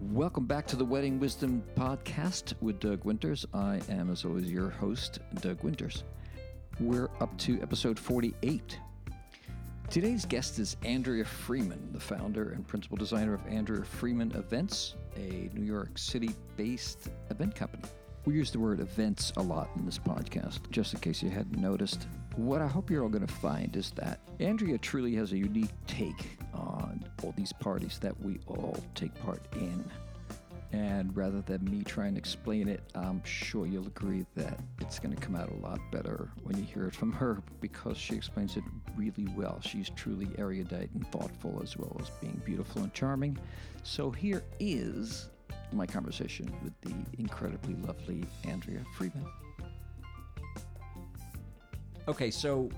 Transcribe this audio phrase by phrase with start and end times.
[0.00, 3.46] Welcome back to the Wedding Wisdom Podcast with Doug Winters.
[3.54, 6.02] I am, as always, your host, Doug Winters.
[6.80, 8.80] We're up to episode 48.
[9.88, 15.48] Today's guest is Andrea Freeman, the founder and principal designer of Andrea Freeman Events, a
[15.54, 17.84] New York City based event company.
[18.24, 21.56] We use the word events a lot in this podcast, just in case you hadn't
[21.56, 22.08] noticed.
[22.34, 25.70] What I hope you're all going to find is that Andrea truly has a unique
[25.86, 26.36] take
[27.32, 29.84] these parties that we all take part in.
[30.72, 35.14] And rather than me trying to explain it, I'm sure you'll agree that it's going
[35.14, 38.56] to come out a lot better when you hear it from her because she explains
[38.56, 38.64] it
[38.96, 39.60] really well.
[39.60, 43.38] She's truly erudite and thoughtful as well as being beautiful and charming.
[43.84, 45.30] So here is
[45.72, 49.26] my conversation with the incredibly lovely Andrea Freeman.
[52.08, 52.68] Okay, so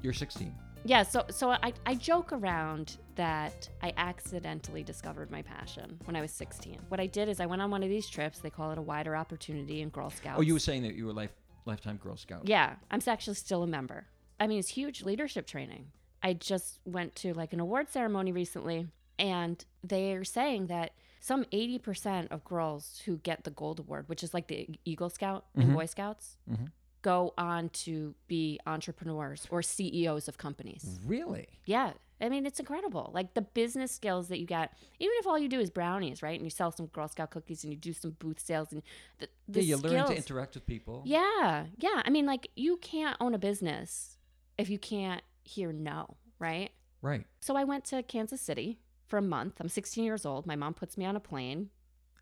[0.00, 0.54] you're 16.
[0.84, 6.20] Yeah, so so I, I joke around that I accidentally discovered my passion when I
[6.20, 6.78] was 16.
[6.88, 8.40] What I did is I went on one of these trips.
[8.40, 10.38] They call it a wider opportunity in Girl Scouts.
[10.38, 11.32] Oh, you were saying that you were life
[11.66, 12.42] lifetime Girl Scout.
[12.48, 14.06] Yeah, I'm actually still a member.
[14.40, 15.92] I mean, it's huge leadership training.
[16.22, 22.32] I just went to like an award ceremony recently, and they're saying that some 80%
[22.32, 25.74] of girls who get the gold award, which is like the Eagle Scout and Mhm.
[25.74, 26.72] Boy Scouts, Mhm.
[27.02, 30.98] Go on to be entrepreneurs or CEOs of companies.
[31.04, 31.48] Really?
[31.66, 31.92] Yeah.
[32.20, 33.10] I mean, it's incredible.
[33.12, 36.36] Like the business skills that you get, even if all you do is brownies, right?
[36.38, 38.82] And you sell some Girl Scout cookies and you do some booth sales and
[39.18, 39.92] the, the yeah, you skills.
[39.92, 41.02] learn to interact with people.
[41.04, 41.66] Yeah.
[41.78, 42.02] Yeah.
[42.04, 44.18] I mean, like you can't own a business
[44.56, 46.70] if you can't hear no, right?
[47.00, 47.26] Right.
[47.40, 49.54] So I went to Kansas City for a month.
[49.60, 50.46] I'm 16 years old.
[50.46, 51.70] My mom puts me on a plane.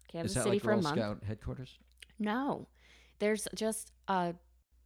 [0.08, 0.96] Kansas City like for Girl a month.
[0.96, 1.78] Scout headquarters?
[2.18, 2.68] No,
[3.18, 4.34] there's just a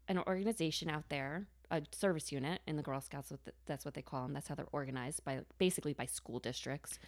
[0.09, 3.33] an organization out there, a service unit in the Girl Scouts,
[3.67, 4.33] that's what they call them.
[4.33, 6.99] That's how they're organized by basically by school districts,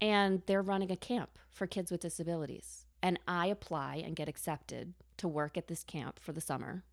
[0.00, 2.86] and they're running a camp for kids with disabilities.
[3.02, 6.84] And I apply and get accepted to work at this camp for the summer,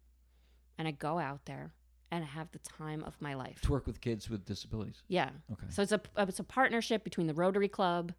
[0.77, 1.73] and I go out there
[2.11, 3.61] and I have the time of my life.
[3.61, 5.03] To work with kids with disabilities.
[5.07, 5.29] Yeah.
[5.51, 5.67] Okay.
[5.69, 8.13] So it's a it's a partnership between the Rotary Club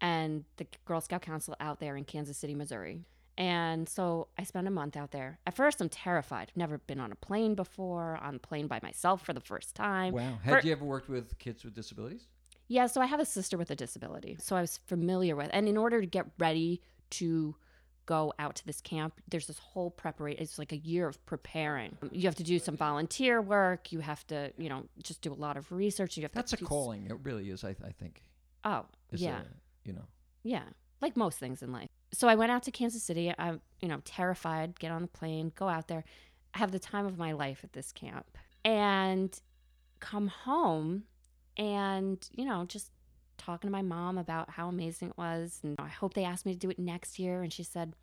[0.00, 3.04] and the Girl Scout Council out there in Kansas City, Missouri.
[3.36, 5.38] And so I spent a month out there.
[5.46, 6.48] At first, I'm terrified.
[6.50, 9.74] I've never been on a plane before, on a plane by myself for the first
[9.74, 10.14] time.
[10.14, 10.38] Wow.
[10.42, 12.26] Had For- you ever worked with kids with disabilities?
[12.68, 14.36] Yeah, so I have a sister with a disability.
[14.40, 15.50] So I was familiar with.
[15.52, 16.80] And in order to get ready
[17.10, 17.56] to
[18.06, 20.42] go out to this camp, there's this whole preparation.
[20.42, 21.96] It's like a year of preparing.
[22.10, 23.92] You have to do some volunteer work.
[23.92, 26.16] You have to, you know, just do a lot of research.
[26.16, 27.06] You have That's to a do calling.
[27.06, 27.64] It really is.
[27.64, 28.22] I, I think.
[28.64, 29.40] Oh, Is yeah.
[29.40, 30.04] A, you know.
[30.42, 30.62] Yeah,
[31.00, 31.88] like most things in life.
[32.14, 33.32] So I went out to Kansas City.
[33.38, 34.78] I'm, you know, terrified.
[34.78, 36.04] Get on the plane, go out there,
[36.54, 38.26] have the time of my life at this camp,
[38.64, 39.38] and
[40.00, 41.04] come home,
[41.56, 42.90] and you know, just
[43.36, 46.52] talking to my mom about how amazing it was, and I hope they asked me
[46.52, 47.42] to do it next year.
[47.42, 47.94] And she said,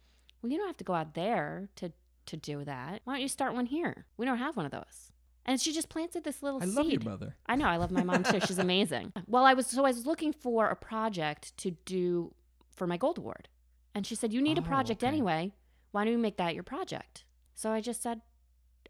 [0.42, 1.92] "Well, you don't have to go out there to
[2.28, 3.02] to do that.
[3.06, 4.06] Why don't you start one here?
[4.18, 5.12] We don't have one of those."
[5.46, 6.78] And she just planted this little I seed.
[6.78, 7.36] I love your mother.
[7.48, 7.66] I know.
[7.66, 8.40] I love my mom too.
[8.42, 9.14] She's amazing.
[9.28, 12.34] Well, I was so I was looking for a project to do
[12.70, 13.48] for my gold award,
[13.94, 15.08] and she said, "You need a Oh, project okay.
[15.08, 15.52] anyway.
[15.92, 17.26] Why don't you make that your project?"
[17.56, 18.22] So I just said,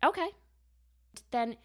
[0.03, 0.29] "Okay."
[1.31, 1.57] Then,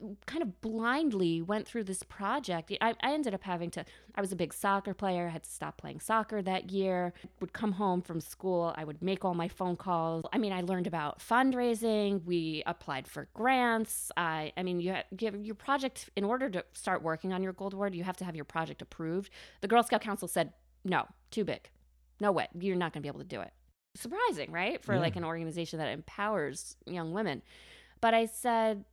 [0.00, 2.72] uh, kind of blindly went through this project.
[2.80, 3.84] I, I ended up having to.
[4.14, 5.26] I was a big soccer player.
[5.26, 7.12] I had to stop playing soccer that year.
[7.40, 8.72] Would come home from school.
[8.76, 10.24] I would make all my phone calls.
[10.32, 12.24] I mean, I learned about fundraising.
[12.24, 14.12] We applied for grants.
[14.16, 15.04] I, I mean, you have
[15.44, 17.94] your project in order to start working on your gold award.
[17.94, 19.30] You have to have your project approved.
[19.62, 20.52] The Girl Scout Council said
[20.84, 21.70] no, too big.
[22.22, 23.52] No way, you're not going to be able to do it.
[23.96, 24.82] Surprising, right?
[24.82, 25.00] For Yeah.
[25.00, 27.42] like an organization that empowers young women.
[28.00, 28.84] But I said,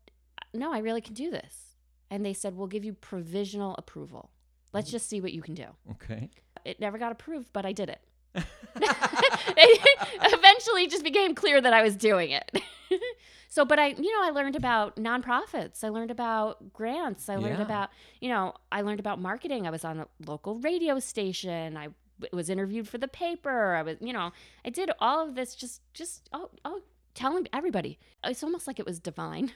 [0.52, 1.76] no, I really can do this.
[2.10, 4.32] And they said, we'll give you provisional approval.
[4.74, 4.94] Let's mm.
[4.94, 5.68] just see what you can do.
[5.92, 6.32] Okay.
[6.66, 8.02] It never got approved, but I did it.
[8.76, 12.52] it eventually just became clear that I was doing it.
[13.48, 15.84] so, but I, you know, I learned about nonprofits.
[15.84, 17.30] I learned about grants.
[17.30, 17.66] I learned Yeah.
[17.66, 17.90] about,
[18.22, 19.68] you know, I learned about marketing.
[19.68, 21.78] I was on a local radio station.
[21.78, 21.90] I
[22.32, 23.76] was interviewed for the paper.
[23.76, 24.32] I was, you know,
[24.66, 26.82] I did all of this just, just, oh, oh,
[27.14, 28.00] telling everybody.
[28.24, 29.52] It's almost like it was divine.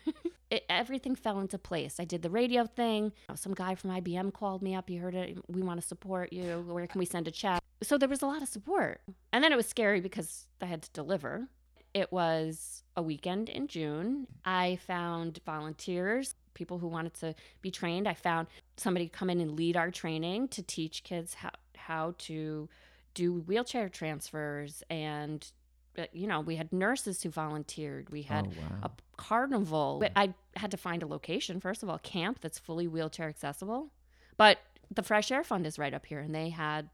[0.50, 1.96] it, everything fell into place.
[2.00, 3.14] I did the radio thing.
[3.36, 4.90] Some guy from IBM called me up.
[4.90, 5.38] He heard it.
[5.48, 6.64] We want to support you.
[6.68, 7.62] Where can we send a check?
[7.82, 9.02] So there was a lot of support.
[9.32, 11.48] And then it was scary because I had to deliver.
[11.94, 14.28] It was a weekend in June.
[14.46, 18.08] I found volunteers, people who wanted to be trained.
[18.08, 21.52] I found somebody come in and lead our training to teach kids how,
[21.88, 22.70] how to
[23.14, 25.52] do wheelchair transfers and
[25.98, 28.80] uh, you know we had nurses who volunteered we had oh wow.
[28.84, 30.00] a carnival.
[30.00, 33.92] But I had to find a location, first of all, camp that's fully wheelchair accessible.
[34.38, 34.60] But
[34.92, 36.90] the Fresh Air Fund is right up here, and they had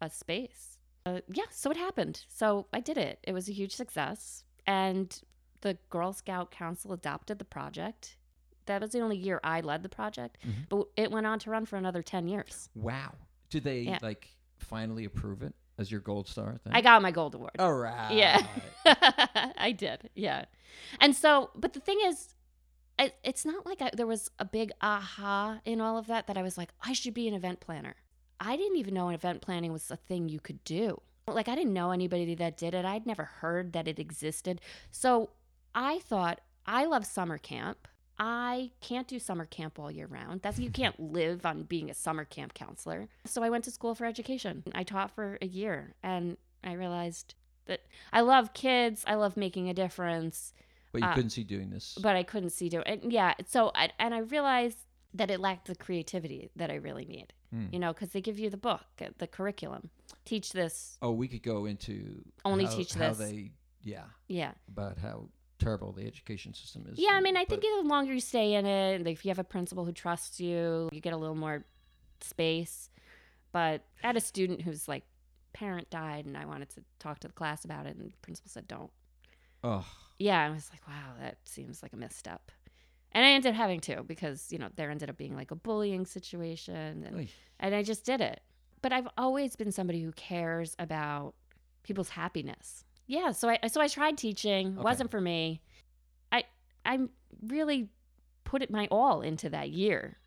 [0.00, 0.78] a space.
[1.06, 2.24] Uh, yeah, so it happened.
[2.28, 3.18] So I did it.
[3.22, 4.44] It was a huge success.
[4.66, 5.20] And
[5.60, 8.16] the Girl Scout Council adopted the project.
[8.66, 10.68] That was the only year I led the project, Mhm.
[10.68, 12.68] but it went on to run for another 10 years.
[12.74, 13.14] Wow.
[13.50, 13.98] Did they Yeah.
[14.02, 14.28] like
[14.58, 16.72] finally approve it as your gold star thing?
[16.74, 17.52] I got my gold award.
[17.58, 18.12] All right.
[18.12, 18.46] Yeah.
[19.58, 20.10] I did.
[20.14, 20.44] Yeah.
[21.00, 22.34] And so, but the thing is,
[22.98, 26.36] it, it's not like I, there was a big aha in all of that that
[26.36, 27.94] I was like, I should be an event planner.
[28.40, 31.00] I didn't even know event planning was a thing you could do.
[31.26, 32.84] Like, I didn't know anybody that did it.
[32.84, 34.60] I'd never heard that it existed.
[34.90, 35.30] So
[35.74, 37.86] I thought, I love summer camp.
[38.18, 40.42] I can't do summer camp all year round.
[40.42, 43.08] That's you can't live on being a summer camp counselor.
[43.26, 44.64] So I went to school for education.
[44.74, 47.34] I taught for a year and I realized
[47.66, 47.80] that
[48.12, 49.04] I love kids.
[49.06, 50.52] I love making a difference,
[50.90, 51.96] But you Uh, couldn't see doing this.
[52.02, 53.04] but I couldn't see doing it.
[53.04, 53.34] Yeah.
[53.46, 54.78] So, I, and I realized
[55.14, 57.66] that it lacked the creativity that I really need, Hmm.
[57.70, 59.90] you know, because they give you the book, uh, the curriculum.
[60.24, 60.96] Teach this.
[61.02, 63.18] Oh, we could go into Only how, teach how this.
[63.18, 64.52] they yeah Yeah.
[64.66, 66.98] about how terrible the education system is.
[66.98, 67.12] Yeah.
[67.12, 69.44] I mean, I think the longer you stay in it, and if you have a
[69.44, 71.64] principal who trusts you, you get a little more
[72.20, 72.90] space.
[73.52, 75.04] But I had a student whose like
[75.52, 78.50] parent died, and I wanted to talk to the class about it, and the principal
[78.50, 78.90] said, don't.
[79.64, 79.84] Oh,
[80.18, 82.50] yeah, I was like, wow, that seems like a misstep.
[83.12, 85.56] And I ended up having to because, you know, there ended up being like a
[85.56, 87.28] bullying situation and, oy.
[87.58, 88.40] and I just did it.
[88.82, 91.34] But I've always been somebody who cares about
[91.82, 92.84] people's happiness.
[93.08, 94.74] Yeah, so I so I tried teaching.
[94.74, 94.82] Okay.
[94.82, 95.60] wasn't for me.
[96.30, 96.44] I
[96.86, 97.00] I
[97.46, 97.88] really
[98.44, 100.18] put it my all into that year.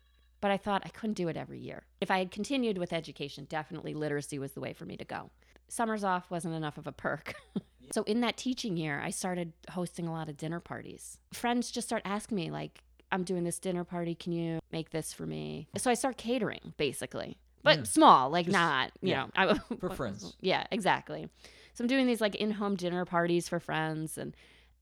[0.42, 1.84] But I thought I couldn't do it every year.
[2.00, 5.30] If I had continued with education, definitely literacy was the way for me to go.
[5.68, 7.34] Summers off wasn't enough of a perk.
[7.92, 11.18] So in that teaching year, I started hosting a lot of dinner parties.
[11.34, 14.14] Friends just start asking me like, "I'm doing this dinner party.
[14.14, 17.84] Can you make this for me?" So I start catering basically, but Yeah.
[17.84, 19.24] small, like Just- not, you yeah.
[19.24, 20.34] know, I, For friends.
[20.40, 21.28] Yeah, exactly.
[21.74, 24.34] So I'm doing these like in-home dinner parties for friends and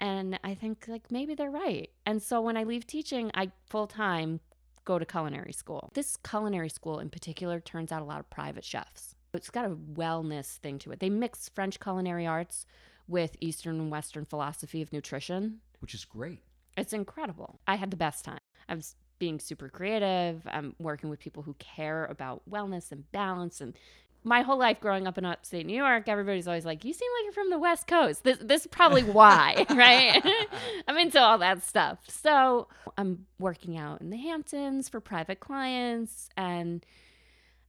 [0.02, 1.90] and I think like maybe they're right.
[2.06, 4.40] And so when I leave teaching, I full time
[4.84, 5.90] go to culinary school.
[5.94, 9.14] This culinary school in particular turns out a lot of private chefs.
[9.34, 11.00] It's got a wellness thing to it.
[11.00, 12.66] They mix French culinary arts
[13.06, 15.60] with Eastern and Western philosophy of nutrition.
[15.80, 16.40] which is great.
[16.76, 17.60] It's incredible.
[17.66, 18.38] I had the best time.
[18.68, 20.42] I was being super creative.
[20.46, 23.60] I'm working with people who care about wellness and balance.
[23.60, 23.76] And
[24.22, 27.24] my whole life growing up in upstate New York, everybody's always like, "You seem like
[27.24, 30.22] you're from the West Coast." This this is probably why, right?
[30.88, 31.98] I'm into all that stuff.
[32.08, 32.68] So
[32.98, 36.84] I'm working out in the Hamptons for private clients, and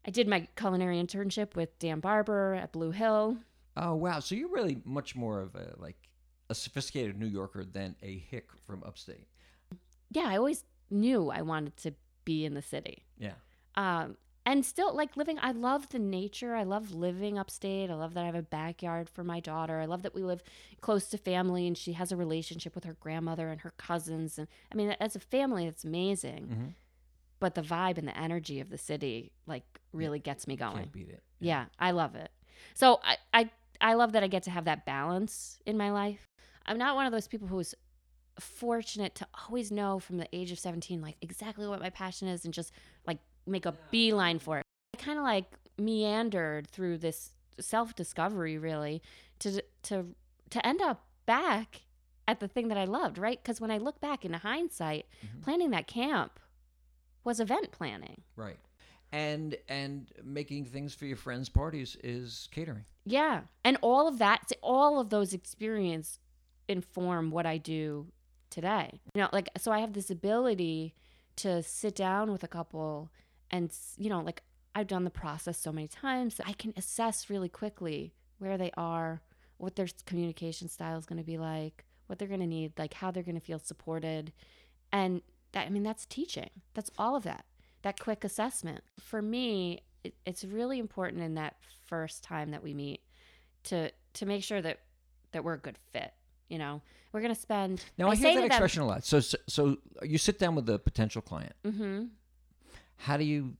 [0.06, 3.38] I did my culinary internship with Dan Barber at Blue Hill.
[3.78, 4.20] Oh wow!
[4.20, 5.96] So you're really much more of a like
[6.50, 9.28] a sophisticated New Yorker than a hick from upstate.
[10.10, 11.94] Yeah, I always knew I wanted to
[12.26, 13.06] be in the city.
[13.18, 13.36] Yeah.
[13.76, 16.56] um and still like living i love the nature.
[16.56, 17.90] I love living upstate.
[17.90, 19.80] I love that i have a backyard for my daughter.
[19.80, 20.42] I love that we live
[20.82, 24.38] close to family and she has a relationship with her grandmother and her cousins.
[24.38, 26.48] And i mean as a family it's amazing.
[26.48, 26.66] Mm-hmm.
[27.40, 30.92] but the vibe and the energy of the city like really gets me going Can't
[30.94, 31.24] beat it.
[31.40, 31.66] yeah.
[31.80, 32.32] I love it.
[32.74, 33.50] So I, I
[33.80, 36.28] i love that i get to have that balance in my life.
[36.66, 37.74] I'm not one of those people who's
[38.40, 42.46] fortunate to always know from the age of 17 like exactly what my passion is
[42.46, 42.72] and just
[43.06, 45.46] like make a beeline for it i kind of like
[45.78, 49.02] meandered through this self-discovery really
[49.40, 50.06] to to
[50.50, 51.82] to end up back
[52.28, 55.42] at the thing that i loved right because when i look back in hindsight Mhm.
[55.42, 56.40] planning that camp
[57.24, 58.58] was event planning Right.
[59.14, 62.86] And and making things for your friends' parties is catering.
[63.04, 63.42] Yeah.
[63.66, 66.18] And all of that, all of those experience
[66.70, 68.08] inform what I do
[68.50, 69.02] today.
[69.14, 70.96] You know, like, so I have this ability
[71.36, 73.12] to sit down with a couple
[73.52, 74.42] and, you know, like
[74.74, 78.72] I've done the process so many times that I can assess really quickly where they
[78.78, 79.22] are,
[79.58, 82.94] what their communication style is going to be like, what they're going to need, like
[82.94, 84.32] how they're going to feel supported.
[84.92, 86.50] And that, I mean, that's teaching.
[86.74, 87.46] That's all of that,
[87.84, 88.82] that quick assessment.
[89.00, 91.56] For me, it, it's really important in that
[91.86, 93.02] first time that we meet
[93.66, 94.80] to to make sure that
[95.32, 96.12] that we're a good fit.
[96.50, 96.82] You know,
[97.14, 97.86] we're gonna spend.
[97.98, 99.06] Now I, say hear that to them- expression a lot.
[99.06, 101.54] So, so so you sit down with a potential client.
[101.64, 102.10] Mhm.
[102.98, 103.56] How do you?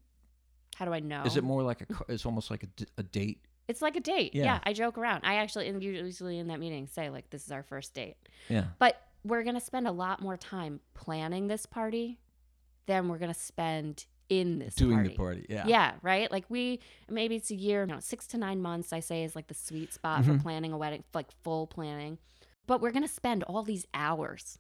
[0.76, 1.24] How do I know?
[1.24, 1.86] Is it more like a?
[2.12, 2.66] It's almost like
[2.98, 3.46] a date.
[3.68, 4.34] It's like a date.
[4.36, 4.44] Yeah.
[4.46, 4.60] Yeah.
[4.64, 5.22] I joke around.
[5.24, 8.18] I actually, and usually in that meeting, say like, "This is our first date,"
[8.50, 8.66] Yeah.
[8.80, 12.20] but we're gonna spend a lot more time planning this party
[12.88, 15.10] than we're gonna spend in this Doing party.
[15.10, 15.46] the party.
[15.50, 15.68] Yeah.
[15.68, 16.32] Yeah, right.
[16.32, 18.92] Like we maybe it's a year, no, six to nine months.
[18.94, 20.26] I say is like the sweet spot Mhm.
[20.38, 22.18] for planning a wedding, like full planning.
[22.68, 24.58] But we're gonna spend all these hours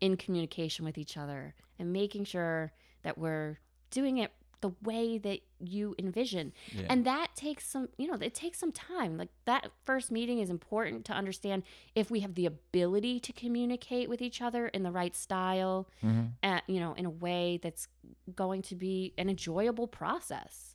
[0.00, 2.72] in communication with each other and making sure
[3.02, 3.58] that we're
[3.90, 6.52] doing it the way that you envision.
[6.70, 6.82] Yeah.
[6.90, 9.16] And that takes some, you know, it takes some time.
[9.16, 11.62] Like that first meeting is important to understand
[11.94, 16.32] if we have the ability to communicate with each other in the right style, Mhm.
[16.42, 17.88] at, you know, in a way that's
[18.34, 20.74] going to be an enjoyable process.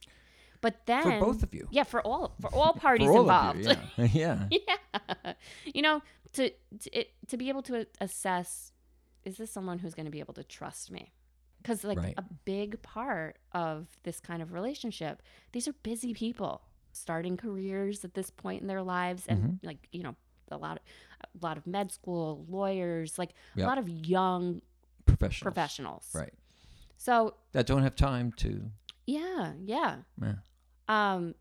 [0.62, 1.68] But then for both of you.
[1.70, 3.68] yeah, for all for all parties for all involved.
[3.68, 4.48] Of you, yeah.
[4.52, 4.78] yeah.
[5.24, 5.34] yeah.
[5.76, 6.02] You know,
[6.34, 8.72] to to, it, to be able to assess
[9.26, 11.12] is this someone who's going to be able to trust me?
[11.66, 12.14] Cuz like Right.
[12.18, 18.14] a big part of this kind of relationship, these are busy people starting careers at
[18.14, 19.66] this point in their lives and Mm-hmm.
[19.68, 20.16] like, you know,
[20.52, 20.84] a lot of
[21.42, 23.66] a lot of med school, lawyers, like Yep.
[23.66, 24.62] a lot of young
[25.06, 25.42] Professionals.
[25.54, 26.12] professionals.
[26.16, 26.34] Right.
[26.98, 28.72] So, That don't have time to.
[29.08, 30.04] yeah, yeah.
[30.22, 30.36] Yeah.
[30.88, 31.36] Um,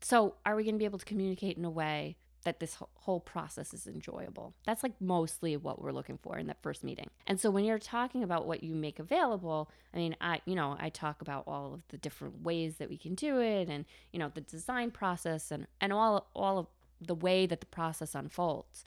[0.00, 3.20] so are we going to be able to communicate in a way that this whole
[3.20, 4.54] process is enjoyable?
[4.64, 7.10] That's like mostly what we're looking for in that first meeting.
[7.26, 10.76] And so when you're talking about what you make available, I mean, I, you know,
[10.78, 14.18] I talk about all of the different ways that we can do it and, you
[14.18, 16.66] know, the design process and, and all, all of
[17.00, 18.84] the way that the process unfolds.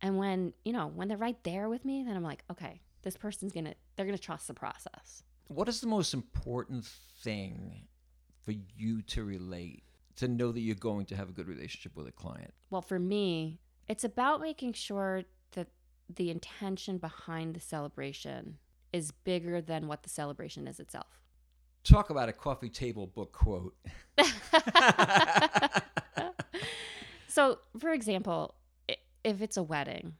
[0.00, 3.16] And when, you know, when they're right there with me, then I'm like, okay, this
[3.16, 5.22] person's going to, they're going to trust the process.
[5.48, 6.84] What is the most important
[7.22, 7.88] thing
[8.44, 9.82] for you to relate
[10.18, 12.52] to know that you're going to have a good relationship with a client?
[12.70, 15.22] Well, for me, it's about making sure
[15.52, 15.68] that
[16.14, 18.58] the intention behind the celebration
[18.92, 21.20] is bigger than what the celebration is itself.
[21.84, 23.74] Talk about a coffee table book quote.
[27.28, 28.54] so, for example,
[29.24, 30.14] if it's a wedding,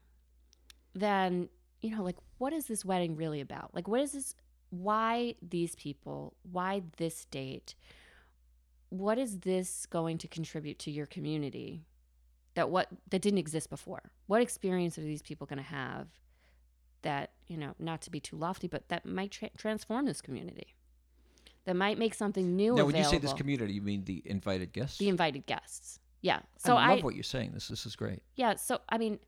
[0.94, 1.48] then,
[1.82, 3.74] you know, like, what is this wedding really about?
[3.74, 4.34] Like, what is this?
[4.70, 6.36] Why these people?
[6.50, 7.74] Why this date?
[8.90, 11.84] What is this going to contribute to your community
[12.54, 14.10] that what that didn't exist before?
[14.26, 16.08] What experience are these people going to have
[17.02, 20.74] that, you know, not to be too lofty, but that might tra- transform this community?
[21.66, 22.98] That might make something new now, when available.
[23.14, 24.98] you say this community, you mean the invited guests?
[24.98, 26.00] the invited guests.
[26.22, 26.40] Yeah.
[26.56, 27.52] So I I, love what you're saying.
[27.52, 28.22] This this is great.
[28.36, 29.18] yeah, so I mean,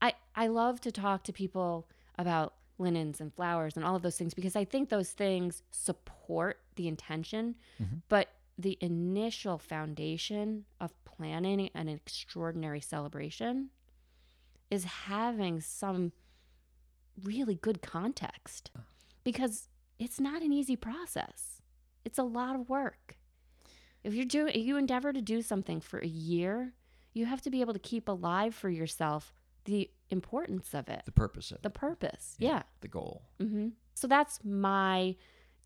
[0.00, 4.16] I I love to talk to people about linens and flowers and all of those
[4.16, 8.02] things because I think those things support the intention, Mhm.
[8.08, 13.70] but the initial foundation of planning an extraordinary celebration
[14.70, 16.12] is having some
[17.22, 18.70] really good context
[19.24, 21.62] because it's not an easy process.
[22.04, 23.16] It's a lot of work.
[24.04, 26.72] If you're doing you endeavor to do something for a year,
[27.12, 29.32] you have to be able to keep alive for yourself
[29.64, 32.36] the importance of it, The purpose of the it, purpose.
[32.38, 32.48] Yeah.
[32.48, 32.62] Yeah.
[32.80, 33.22] the goal.
[33.40, 35.16] hmm So that's my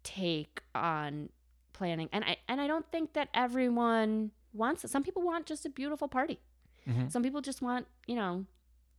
[0.02, 1.28] take on
[1.72, 4.90] planning, and I and I don't think that everyone wants it.
[4.90, 6.38] Some people want just a beautiful party.
[6.86, 7.10] Mhm.
[7.10, 8.46] Some people just want you know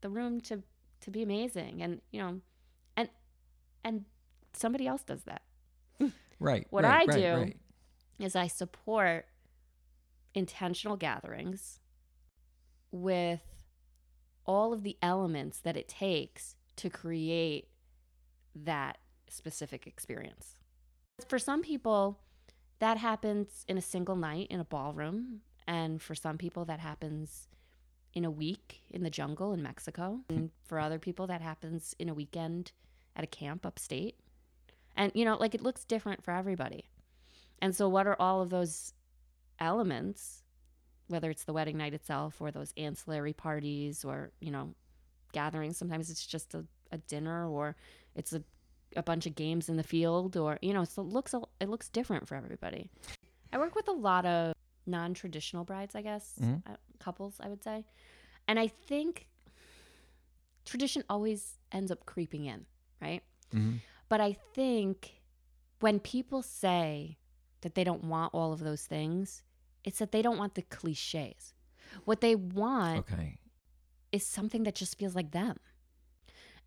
[0.02, 0.64] the room to
[1.02, 2.42] to be amazing, and you know,
[2.98, 3.10] and
[3.84, 4.06] and
[4.54, 5.42] somebody else does that.
[6.40, 6.68] Right.
[6.72, 7.58] What right, I right, do- right.
[8.20, 9.28] is I support
[10.34, 11.80] intentional gatherings
[12.92, 13.42] with
[14.46, 17.70] all of the elements that it takes to create
[18.56, 18.98] that
[19.30, 20.56] specific experience.
[21.28, 22.20] For some people,
[22.84, 27.48] that happens in a single night in a ballroom, and for some people, that happens
[28.14, 30.36] in a week in the jungle in Mexico, hmm.
[30.36, 32.74] and for other people, that happens in a weekend
[33.16, 34.20] at a camp upstate.
[34.98, 36.84] And you know, like it looks different for everybody.
[37.62, 38.94] And so, what are all of those
[39.62, 40.44] elements,
[41.08, 44.76] whether it's the wedding night itself or those ancillary parties or, you know,
[45.32, 45.78] gatherings?
[45.78, 47.78] Sometimes it's just a, a dinner or
[48.14, 48.44] it's a,
[48.96, 51.90] a bunch of games in the field or, you know, so it looks, it looks
[51.90, 52.90] different for everybody.
[53.52, 54.54] I work with a lot of
[54.86, 56.64] non traditional brides, I guess, Mhm.
[56.68, 57.86] uh, couples, I would say.
[58.48, 59.28] And I think
[60.66, 62.66] tradition always ends up creeping in,
[63.02, 63.22] right?
[63.52, 63.80] Mhm.
[64.10, 65.22] But I think
[65.80, 67.18] when people say
[67.62, 69.44] that they don't want all of those things,
[69.84, 71.54] it's that they don't want the cliches.
[72.06, 73.38] What they want Okay.
[74.12, 75.60] is something that just feels like them.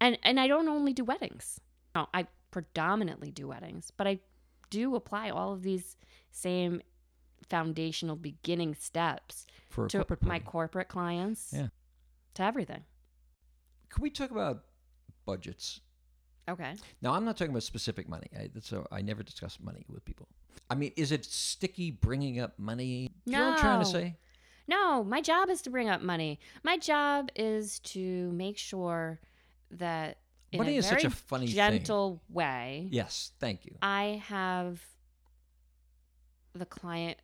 [0.00, 1.58] And and I don't only do weddings.
[1.96, 4.20] No, I predominantly do weddings, but I
[4.68, 5.96] do apply all of these
[6.30, 6.82] same
[7.48, 11.54] foundational beginning steps For to corporate my corporate clients.
[11.56, 11.68] Yeah.
[12.34, 12.84] To everything.
[13.88, 14.64] Can we talk about
[15.24, 15.80] budgets?
[16.50, 16.74] Okay.
[17.00, 18.28] Now, I'm not talking about specific money.
[18.38, 20.28] I, so I never discuss money with people.
[20.68, 23.10] I mean, is it sticky bringing up money?
[23.24, 24.16] Do you know what I'm trying to say?
[24.68, 26.40] No, my job is to bring up money.
[26.62, 29.18] My job is to make sure
[29.70, 30.18] that
[30.52, 31.54] in Money a is such a funny thing.
[31.56, 33.76] gentle way, Yes, thank you.
[33.82, 34.80] I have
[36.54, 37.18] the client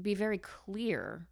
[0.00, 1.26] be very clear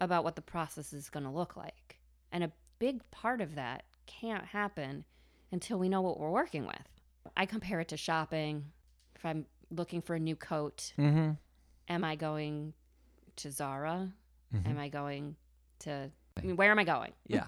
[0.00, 1.98] about what the process is going to look like.
[2.30, 5.04] And a big part of that can't happen
[5.50, 6.88] until we know what we're working with.
[7.36, 8.64] I compare it to shopping.
[9.14, 10.92] If I'm looking for a new coat.
[10.98, 11.32] Mm-hmm.
[11.88, 12.74] Am I going
[13.36, 14.12] to Zara?
[14.54, 14.68] Mhm.
[14.68, 15.36] Am I going
[15.80, 17.12] to I mean, where am I going?
[17.26, 17.46] Yeah.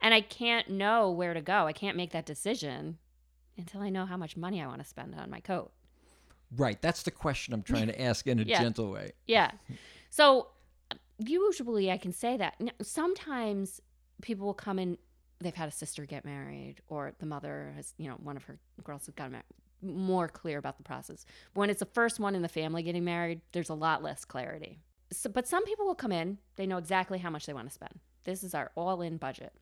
[0.00, 1.66] And I can't know where to go.
[1.66, 2.98] I can't make that decision
[3.56, 5.72] until I know how much money I want to spend on my coat.
[6.54, 6.80] Right.
[6.80, 8.60] That's the question I'm trying to ask in a Yeah.
[8.62, 9.12] gentle way.
[9.26, 9.50] Yeah.
[10.10, 10.48] So
[11.18, 12.58] usually I can say that.
[12.60, 13.80] Now, Sometimes
[14.22, 14.96] people will come in,
[15.40, 18.58] they've had a sister get married, or the mother has, you know, one of her
[18.84, 19.44] girls has gotten married.
[19.82, 21.26] More clear about the process.
[21.52, 24.24] But when it's the first one in the family getting married, there's a lot less
[24.24, 24.80] clarity.
[25.12, 27.74] So, but some people will come in, they know exactly how much they want to
[27.74, 27.98] spend.
[28.24, 29.52] This is our all in budget.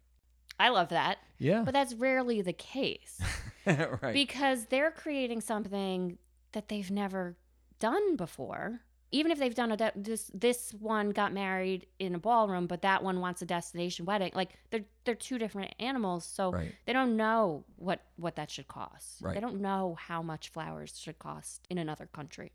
[0.58, 1.62] I love that, Yeah.
[1.64, 3.20] but that's rarely the case
[3.66, 4.12] right.
[4.12, 6.18] because they're creating something
[6.52, 7.36] that they've never
[7.80, 8.80] done before.
[9.10, 12.82] Even if they've done a de- this this one got married in a ballroom, but
[12.82, 14.32] that one wants a destination wedding.
[14.34, 16.74] Like they're they're two different animals, so right.
[16.84, 19.22] they don't know what what that should cost.
[19.22, 19.34] Right.
[19.34, 22.50] They don't know how much flowers should cost in another country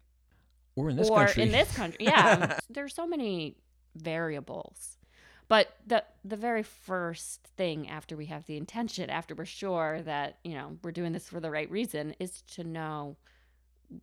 [0.75, 1.44] Or in this or country.
[1.44, 1.98] in this country.
[2.06, 3.56] Yeah, there's so many
[3.96, 4.98] variables.
[5.50, 10.38] But the the very first thing after we have the intention, after we're sure that
[10.44, 13.18] you know we're doing this for the right reason, is to know,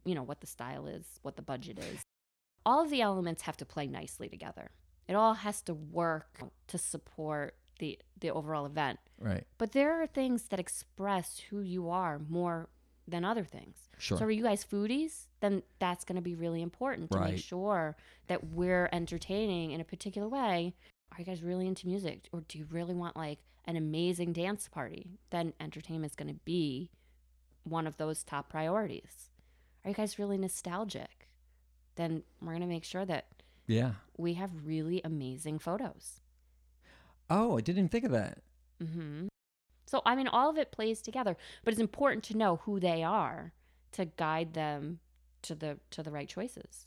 [0.05, 2.03] you know, what the style is, what the budget is.
[2.67, 4.71] All of the elements have to play nicely together.
[5.09, 8.99] It all has to work to support the the overall event.
[9.21, 9.45] right.
[9.57, 12.69] But there are things that express who you are more
[13.07, 13.89] than other things.
[13.99, 14.19] Sure.
[14.19, 15.27] So are you guys foodies?
[15.39, 17.35] Then that's going to be really important to Right.
[17.35, 20.75] make sure that we're entertaining in a particular way.
[21.13, 24.69] Are you guys really into music or do you really want like an amazing dance
[24.69, 25.19] party?
[25.31, 26.91] Then entertainment is going to be
[27.65, 29.31] one of those top priorities.
[29.85, 31.29] Are you guys really nostalgic?
[31.97, 33.27] Then we're going to make sure that
[33.67, 33.93] yeah.
[34.17, 36.21] we have really amazing photos.
[37.29, 38.39] Oh, I didn't think of that.
[38.83, 39.27] mm-hmm
[39.87, 43.03] So, I mean, all of it plays together, but it's important to know who they
[43.03, 43.53] are
[43.93, 45.01] to guide them
[45.43, 46.87] to the to the right choices.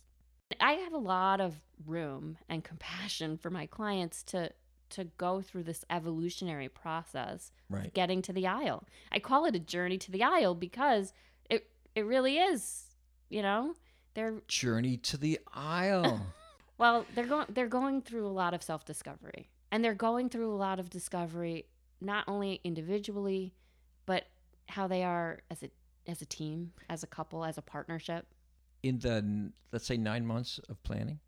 [0.60, 4.52] I have a lot of room and compassion for my clients to
[4.92, 7.86] to go through this evolutionary process Right.
[7.86, 8.88] of getting to the aisle.
[9.12, 11.14] I call it a journey to the aisle because
[11.50, 12.86] it it really is,
[13.30, 13.76] you know.
[14.16, 16.26] They're Journey to the aisle.
[16.78, 19.50] well, they're going they're going through a lot of self-discovery.
[19.72, 21.68] And they're going through a lot of discovery
[22.02, 23.54] not only individually,
[24.08, 24.26] but
[24.68, 25.70] how they are as a
[26.08, 28.26] as a team, as a couple, as a partnership.
[28.84, 31.20] In the let's say nine months of planning,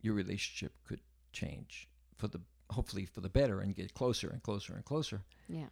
[0.00, 1.00] your relationship could
[1.32, 2.40] change for the
[2.70, 5.22] hopefully for the better and get closer and closer and closer.
[5.48, 5.66] Yeah.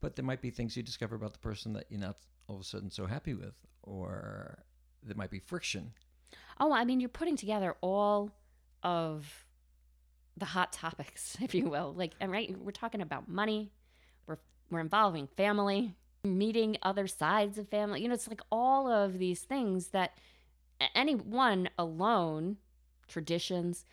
[0.00, 2.16] But there might be things you discover about the person that you're not
[2.48, 4.62] all of a sudden so happy with, or
[5.02, 5.92] there might be friction.
[6.60, 8.30] Oh, I mean, you're putting together all
[8.82, 9.46] of
[10.36, 11.94] the hot topics, if you will.
[11.96, 13.72] Like, and right, we're talking about money.
[14.26, 14.38] We're
[14.70, 18.02] we're involving family, meeting other sides of family.
[18.02, 20.18] You know, it's like all of these things that
[20.94, 22.56] any one alone,
[23.08, 23.84] traditions,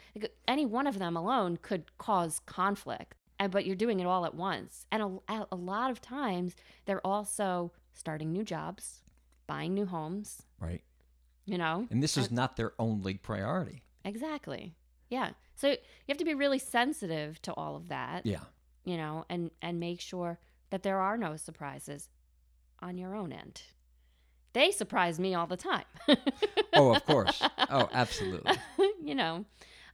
[0.48, 3.16] any one of them alone could cause conflict.
[3.40, 4.86] And but you're doing it all at once.
[4.92, 9.02] And a, a lot of times, they're also starting new jobs,
[9.48, 10.44] buying new homes.
[10.60, 10.82] Right.
[11.46, 13.84] You know, And this is not their only priority.
[14.06, 14.76] Exactly.
[15.10, 15.32] Yeah.
[15.56, 18.40] So you have to be really sensitive to all of that, Yeah.
[18.86, 22.10] you know, and and make sure that there are no surprises
[22.80, 23.62] on your own end.
[24.54, 25.86] They surprise me all the time.
[26.76, 27.40] Oh, of course.
[27.70, 28.52] Oh, absolutely.
[29.04, 29.46] you know.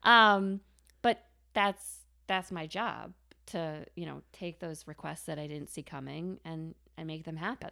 [0.03, 0.61] Um
[1.01, 3.13] but that's that's my job
[3.47, 7.35] to, you know, take those requests that I didn't see coming and and make them
[7.35, 7.71] happen.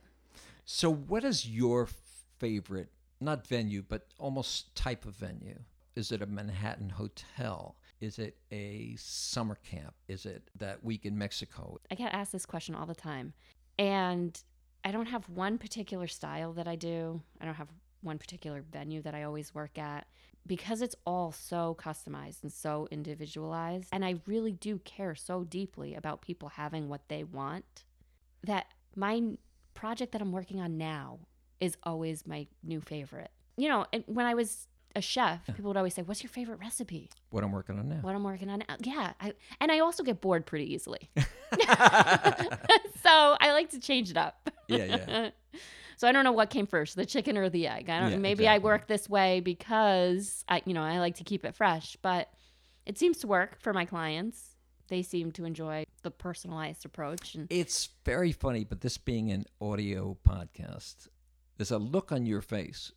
[0.66, 1.88] So, what is your
[2.40, 2.90] favorite,
[3.22, 5.60] not venue, but almost type of venue?
[5.96, 7.78] Is it a Manhattan hotel?
[8.02, 9.94] Is it a summer camp?
[10.10, 11.80] Is it that week in Mexico?
[11.90, 13.34] I get asked this question all the time.
[13.80, 14.38] And
[14.88, 17.22] I don't have one particular style that I do.
[17.42, 17.68] I don't have
[18.00, 20.08] one particular venue that I always work at
[20.46, 23.90] because it's all so customized and so individualized.
[23.92, 27.84] And I really do care so deeply about people having what they want
[28.46, 29.22] that my
[29.74, 31.20] project that I'm working on now
[31.60, 33.32] is always my new favorite.
[33.58, 36.60] You know, and when I was a chef, people would always say, What's your favorite
[36.60, 37.10] recipe?
[37.30, 38.00] What I'm working on now.
[38.02, 38.64] What I'm working on.
[38.68, 39.14] now." Yeah.
[39.22, 41.10] I, and I also get bored pretty easily.
[41.16, 41.26] so
[43.40, 44.50] I like to change it up.
[44.68, 45.30] Yeah, yeah.
[45.98, 47.90] so I don't know what came first, the chicken or the egg.
[47.90, 48.12] I don't.
[48.12, 51.56] Yeah, maybe I work this way because I, you know, I like to keep it
[51.56, 51.96] fresh.
[52.02, 52.30] But
[52.86, 54.56] it seems to work for my clients.
[54.88, 57.36] They seem to enjoy the personalized approach.
[57.36, 61.08] And It's very funny, but this being an audio podcast,
[61.58, 62.94] there's a look on your face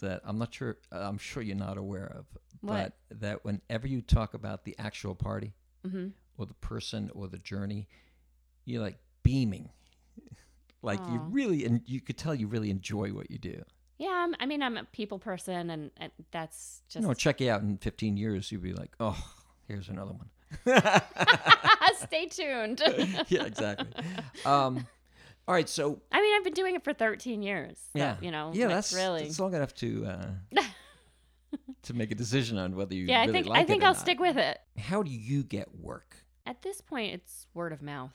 [0.00, 2.26] that I'm not sure, I'm sure you're not aware of.
[2.60, 2.94] What?
[3.10, 5.54] But that whenever you talk about the actual party
[5.88, 7.88] hmm or the person or the journey,
[8.64, 9.70] you're like beaming.
[10.82, 11.28] like you Aw.
[11.30, 13.62] really, and you could tell you really enjoy what you do.
[13.98, 17.02] Yeah, I'm, I mean, I'm a people person, and, and that's just.
[17.02, 18.50] You know, check you out in 15 years.
[18.50, 19.16] you'd be like, oh,
[19.68, 20.30] here's another one.
[21.98, 22.82] Stay tuned.
[23.28, 23.86] yeah, exactly.
[24.44, 24.86] Um,
[25.46, 27.76] all right, so I mean, I've been doing it for 13 years.
[27.92, 29.22] so, yeah, you know, yeah, that's really.
[29.24, 30.26] that's long enough to uh,
[31.82, 33.92] to make a decision on whether you yeah, I really think like I think I'll
[33.92, 34.00] not.
[34.00, 34.58] stick with it.
[34.78, 36.16] How do you get work?
[36.46, 38.12] At this point, it's word of mouth.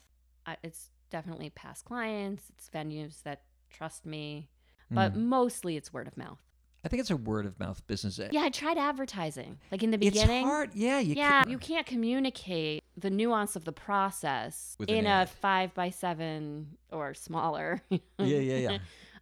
[0.64, 2.44] It's definitely past clients.
[2.50, 4.50] It's venues that trust me,
[4.90, 5.26] but Mm.
[5.26, 6.40] mostly it's word of mouth.
[6.84, 8.20] I think it's a word of mouth business.
[8.32, 9.60] Yeah, I tried advertising.
[9.72, 10.38] Like in the beginning.
[10.44, 10.72] it's hard.
[10.74, 15.26] Yeah, you yeah, can't- you can't communicate the nuance of the process With in a
[15.26, 17.82] five by seven or smaller.
[17.90, 18.78] yeah, yeah, yeah.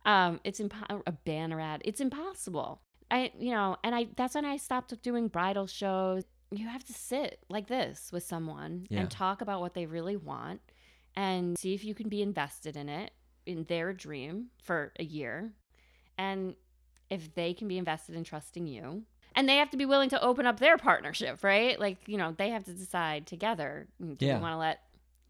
[0.05, 1.81] um, it's impo- a banner ad.
[1.85, 2.81] It's impossible.
[3.09, 6.23] I, you know, and I that's when I stopped doing bridal shows.
[6.51, 9.01] You have to sit like this with someone Yeah.
[9.01, 10.61] and talk about what they really want
[11.15, 13.11] and see if you can be invested in it
[13.45, 15.51] in their dream for a year
[16.17, 16.55] and
[17.09, 19.03] if they can be invested in trusting you
[19.37, 22.33] and they have to be willing to open up their partnership right like you know
[22.37, 24.35] they have to decide together mm, do Yeah.
[24.35, 24.81] you want to let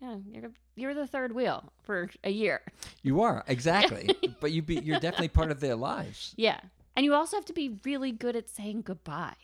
[0.02, 2.62] yeah you're, you're the third wheel for a year
[3.04, 4.10] You are exactly,
[4.42, 6.34] but you be you're definitely part of their lives.
[6.38, 6.60] yeah
[6.96, 9.36] and you also have to be really good at saying goodbye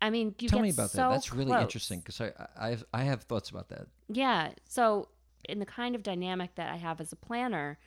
[0.00, 1.08] i mean you Tell me about so that.
[1.10, 1.62] That's really close.
[1.62, 3.86] interesting because I, I I have thoughts about that.
[4.08, 4.50] Yeah.
[4.68, 5.08] So,
[5.48, 7.78] in the kind of dynamic that I have as a planner,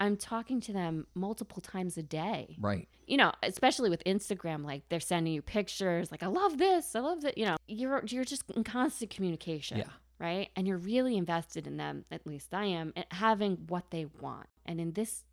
[0.00, 2.56] I'm talking to them multiple times a day.
[2.60, 2.88] Right.
[3.06, 7.00] You know, especially with Instagram, like they're sending you pictures, like I love this, I
[7.00, 7.38] love that.
[7.38, 9.84] You know, you're you're just in constant communication, Yeah.
[10.18, 10.48] right?
[10.56, 12.04] And you're really invested in them.
[12.10, 15.24] At least I am, having what they want, and in this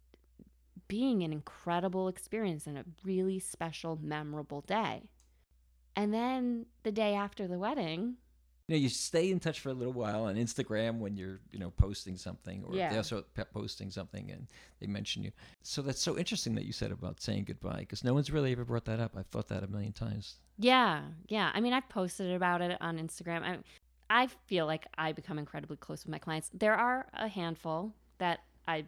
[0.88, 5.10] being an incredible experience and a really special, memorable day.
[5.96, 8.16] And then the day after the wedding,
[8.72, 11.60] You know, you stay in touch for a little while on Instagram when you're, you
[11.60, 12.90] know, posting something, or Yeah.
[12.90, 14.48] they also posting something and
[14.80, 15.32] they mention you.
[15.62, 18.64] So that's so interesting that you said about saying goodbye because no one's really ever
[18.64, 19.12] brought that up.
[19.18, 20.36] I've thought that a million times.
[20.58, 21.52] Yeah, yeah.
[21.54, 23.44] I mean, I've posted about it on Instagram.
[23.44, 23.58] I,
[24.10, 26.50] I feel like I become incredibly close with my clients.
[26.54, 28.86] There are a handful that I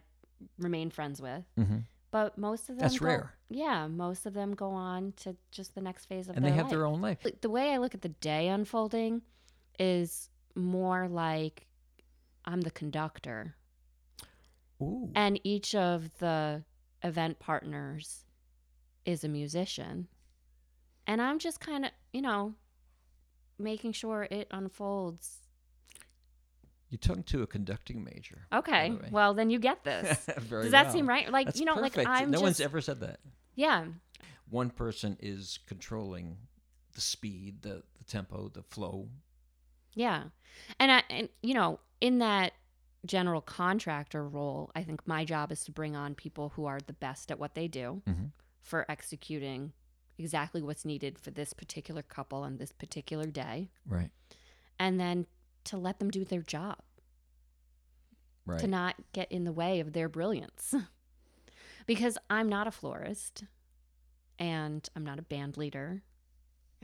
[0.58, 1.80] remain friends with, Mm-hmm.
[2.10, 3.34] but most of them That's go- rare.
[3.50, 6.56] Yeah, most of them go on to just the next phase of And their they
[6.56, 6.70] have life.
[6.70, 7.18] their own life.
[7.42, 9.20] The way I look at the day unfolding
[9.78, 11.66] is more like
[12.44, 13.54] I'm the conductor,
[14.80, 15.10] Ooh.
[15.14, 16.62] and each of the
[17.02, 18.24] event partners
[19.04, 20.08] is a musician.
[21.06, 22.54] And I'm just kind of, you know,
[23.58, 25.38] making sure it unfolds.
[26.88, 28.46] You talking to a conducting major.
[28.52, 30.26] Okay, the well, then you get this.
[30.48, 30.92] Does that well.
[30.92, 31.30] seem right?
[31.30, 31.96] Like, That's you know, perfect.
[31.98, 33.20] like I'm no one's ever said that.
[33.54, 33.84] yeah,
[34.48, 36.36] One person is controlling
[36.94, 39.08] the speed, the, the tempo, the flow.
[39.94, 40.24] Yeah.
[40.78, 42.52] And I, and you know, in that
[43.06, 46.92] general contractor role, I think my job is to bring on people who are the
[46.94, 48.30] best at what they do Mhm.
[48.62, 49.72] for executing
[50.16, 54.10] exactly what's needed for this particular couple on this particular day, Right.
[54.78, 55.26] and then
[55.64, 56.78] to let them do their job.
[58.46, 58.60] Right.
[58.60, 60.74] to not get in the way of their brilliance.
[61.86, 63.44] because I'm not a florist
[64.38, 66.02] and I'm not a band leader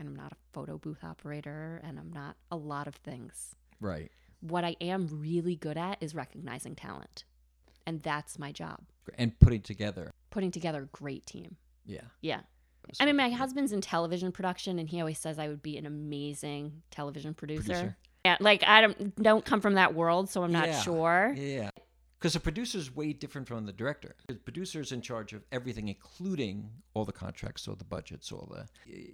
[0.01, 3.55] and I'm not a photo booth operator and I'm not a lot of things.
[3.79, 4.11] right.
[4.41, 7.25] What I am really good at is recognizing talent.
[7.85, 8.79] And that's my job.
[9.15, 10.11] And putting together.
[10.31, 11.57] Putting together a great team.
[11.85, 12.01] Yeah.
[12.21, 12.39] Yeah.
[12.99, 15.85] I mean, my husband's in television production and he always says I would be an
[15.85, 17.65] amazing television producer.
[17.65, 17.97] Producer.
[18.25, 20.81] Yeah, like I don't don't come from that world, so I'm not Yeah.
[20.81, 21.33] sure.
[21.37, 21.69] Yeah.
[22.21, 24.15] Because the producer's way different from the director.
[24.27, 28.67] The producer's in charge of everything, including all the contracts, all the budgets, all the.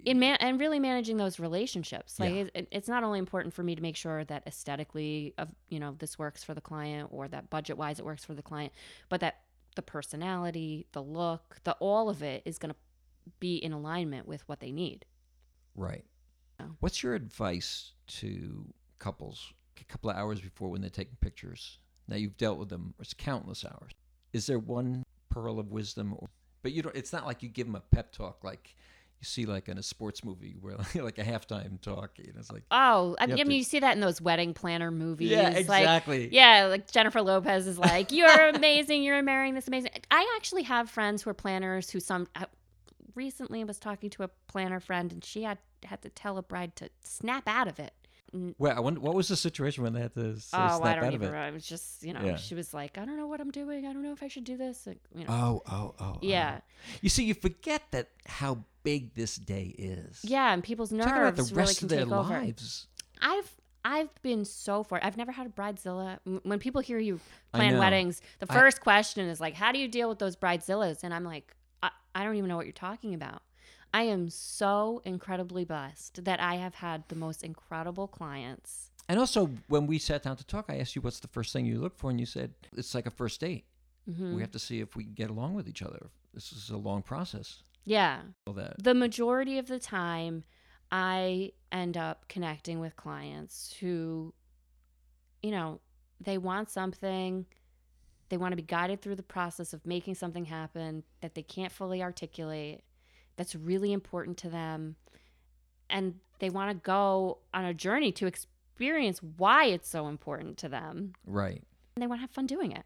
[0.04, 2.44] in man- and really managing those relationships like Yeah.
[2.54, 5.96] it, it's not only important for me to make sure that aesthetically of you know
[5.98, 8.74] this works for the client or that budget wise it works for the client
[9.08, 9.40] but that
[9.74, 12.78] the personality the look the all of it is going to
[13.40, 15.06] be in alignment with what they need
[15.74, 16.04] Right.
[16.80, 18.66] What's your advice to
[18.98, 21.78] couples a couple of hours before when they're taking pictures?
[22.08, 23.92] Now you've dealt with them it's countless hours.
[24.32, 26.14] Is there one pearl of wisdom?
[26.18, 26.28] Or,
[26.62, 26.96] but you don't.
[26.96, 28.74] It's not like you give them a pep talk like
[29.20, 32.18] you see like in a sports movie where like a halftime talk.
[32.18, 34.54] You know, it's like oh i, I mean to- you see that in those wedding
[34.54, 36.28] planner movies yeah, like exactly.
[36.32, 40.88] yeah like jennifer lopez is like you're amazing you're marrying this amazing i actually have
[40.88, 42.44] friends who are planners who some uh,
[43.14, 46.74] recently was talking to a planner friend and she had had to tell a bride
[46.76, 47.92] to snap out of it
[48.58, 50.86] Well, I wonder, what was the situation when they had to say, uh, oh snap
[50.86, 51.36] i don't out even of it?
[51.36, 52.36] remember it was just you know Yeah.
[52.36, 54.44] she was like i don't know what i'm doing i don't know if i should
[54.44, 56.04] do this like, you know Oh, oh, oh.
[56.14, 56.18] oh.
[56.20, 56.60] yeah
[57.00, 60.20] You see, you forget that how big this day is.
[60.24, 62.86] yeah and people's nerves Talk about the really rest can of their take over lives.
[63.22, 63.50] i've
[63.84, 64.98] I've been so far.
[65.02, 66.18] I've never had a bridezilla.
[66.42, 67.20] When people hear you
[67.54, 71.04] plan weddings, the I- first question is like, "How do you deal with those bridezillas?"
[71.04, 73.40] And I'm like, I, I don't even know what you're talking about.
[73.92, 78.90] I am so incredibly blessed that I have had the most incredible clients.
[79.08, 81.64] And also, when we sat down to talk, I asked you what's the first thing
[81.64, 83.64] you look for, and you said it's like a first date.
[84.08, 84.34] Mhm.
[84.34, 86.10] We have to see if we can get along with each other.
[86.34, 87.62] This is a long process.
[87.84, 88.22] Yeah.
[88.46, 88.82] All that.
[88.82, 90.44] The majority of the time,
[90.92, 94.34] I end up connecting with clients who,
[95.42, 95.80] you know,
[96.20, 97.46] they want something,
[98.28, 101.72] they want to be guided through the process of making something happen that they can't
[101.72, 102.82] fully articulate,
[103.38, 104.96] that's really important to them.
[105.88, 110.68] And they want to go on a journey to experience why it's so important to
[110.68, 111.14] them.
[111.24, 111.62] Right.
[111.96, 112.84] And they want to have fun doing it.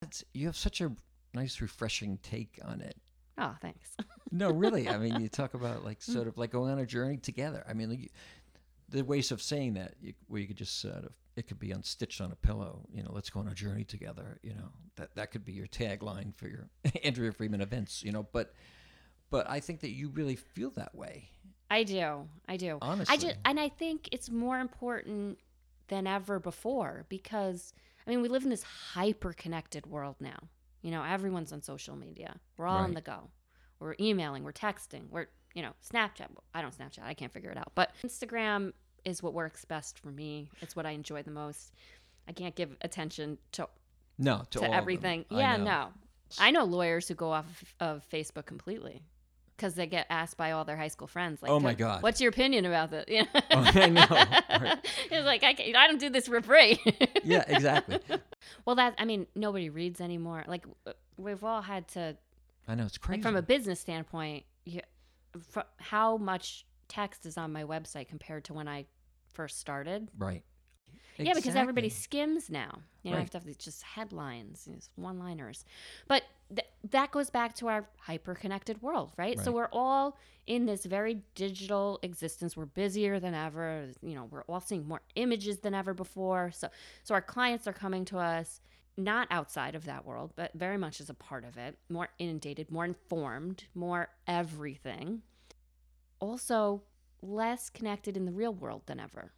[0.00, 0.92] It's, you have such a
[1.34, 2.96] nice, refreshing take on it.
[3.36, 3.90] Oh, thanks.
[4.30, 4.90] No, really.
[4.90, 6.12] I mean, you talk about like mm.
[6.12, 7.64] sort of like going on a journey together.
[7.66, 8.12] I mean, like,
[8.90, 11.68] the ways of saying that, you, where you could just sort of, it could be
[11.68, 12.84] unstitched on a pillow.
[12.92, 14.38] You know, let's go on a journey together.
[14.42, 16.68] You know, that that could be your tagline for your
[17.04, 18.02] Andrea Freeman events.
[18.02, 18.52] You know, but
[19.30, 21.28] but I think that you really feel that way.
[21.70, 22.28] I do.
[22.48, 22.78] I do.
[22.80, 25.38] Honestly, I just and I think it's more important
[25.88, 27.74] than ever before because
[28.06, 30.38] I mean we live in this hyper connected world now.
[30.82, 32.36] You know, everyone's on social media.
[32.56, 33.30] We're all on the go.
[33.80, 36.28] We're emailing, we're texting, we're you know, Snapchat.
[36.54, 37.72] I don't Snapchat, I can't figure it out.
[37.74, 38.72] But Instagram
[39.04, 40.50] is what works best for me.
[40.60, 41.74] It's what I enjoy the most.
[42.26, 43.68] I can't give attention to
[44.18, 44.78] no to, to all of them.
[44.78, 45.24] everything.
[45.30, 45.88] Yeah, no.
[46.38, 49.02] I know lawyers who go off of Facebook completely
[49.58, 52.02] because they get asked by all their high school friends, like, Oh my God.
[52.02, 53.40] what's your opinion about this?" You know?
[53.50, 54.06] Oh, I know.
[54.08, 54.78] Right.
[55.10, 56.80] it's like I, can't, I don't do this for free.
[57.24, 57.98] Yeah, exactly.
[58.64, 60.44] well, that I mean, nobody reads anymore.
[60.46, 60.64] Like
[61.16, 62.16] we've all had to,
[62.68, 63.18] I know it's crazy.
[63.18, 64.80] like from a business standpoint, you,
[65.78, 68.86] how much text is on my website compared to when I
[69.34, 70.08] first started?
[70.16, 70.42] right.
[71.26, 72.80] Yeah, because everybody skims now.
[73.02, 73.22] You know, Right.
[73.22, 75.64] have to have these just headlines, these one-liners.
[76.06, 79.38] But th- that goes back to our hyper-connected world, right?
[79.40, 82.56] So we're all in this very digital existence.
[82.56, 83.88] We're busier than ever.
[84.02, 86.50] You know, we're all seeing more images than ever before.
[86.52, 86.68] So,
[87.02, 88.60] so our clients are coming to us
[88.96, 91.78] not outside of that world, but very much as a part of it.
[91.88, 95.22] More inundated, more informed, more everything.
[96.20, 96.82] Also,
[97.22, 99.32] less connected in the real world than ever.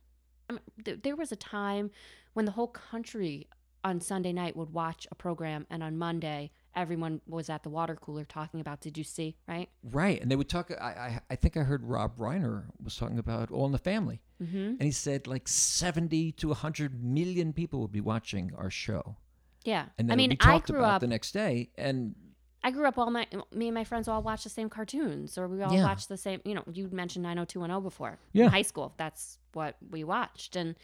[0.51, 1.91] I mean, th- there was a time
[2.35, 3.49] when the whole country
[3.83, 7.97] on Sunday night would watch a program, and on Monday, everyone was at the water
[7.97, 9.37] cooler talking about Did you see?
[9.49, 9.69] Right?
[9.83, 10.71] Right, and they would talk.
[10.81, 14.21] I, I I think I heard Rob Reiner was talking about All in the Family,
[14.43, 14.57] Mm-hmm.
[14.79, 19.17] and he said like seventy to hundred million people would be watching our show,
[19.65, 19.87] Yeah.
[19.99, 21.01] and then I mean, be I talked grew about up.
[21.01, 21.71] the next day.
[21.79, 22.15] And
[22.63, 25.49] I grew up all my me and my friends all watched the same cartoons, or
[25.49, 25.85] we all Yeah.
[25.85, 26.41] watched the same.
[26.45, 28.19] You know, you mentioned 90210 before.
[28.33, 28.45] Yeah.
[28.45, 30.77] In high school, that's what we watched, and